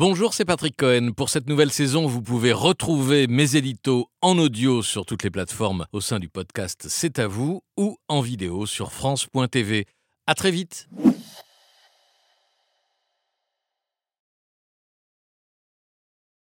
Bonjour, 0.00 0.32
c'est 0.32 0.46
Patrick 0.46 0.78
Cohen. 0.78 1.10
Pour 1.14 1.28
cette 1.28 1.46
nouvelle 1.46 1.70
saison, 1.70 2.06
vous 2.06 2.22
pouvez 2.22 2.54
retrouver 2.54 3.26
mes 3.26 3.56
éditos 3.56 4.08
en 4.22 4.38
audio 4.38 4.80
sur 4.80 5.04
toutes 5.04 5.24
les 5.24 5.30
plateformes 5.30 5.84
au 5.92 6.00
sein 6.00 6.18
du 6.18 6.30
podcast 6.30 6.86
C'est 6.88 7.18
à 7.18 7.26
vous 7.26 7.62
ou 7.76 7.98
en 8.08 8.22
vidéo 8.22 8.64
sur 8.64 8.92
France.tv. 8.92 9.84
À 10.26 10.34
très 10.34 10.52
vite. 10.52 10.88